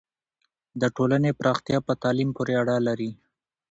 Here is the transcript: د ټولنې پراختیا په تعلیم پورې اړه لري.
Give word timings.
د 0.81 0.83
ټولنې 0.95 1.31
پراختیا 1.39 1.77
په 1.87 1.93
تعلیم 2.03 2.29
پورې 2.37 2.53
اړه 2.61 2.75
لري. 2.87 3.11